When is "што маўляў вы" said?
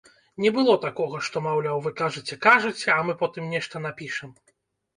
1.27-1.93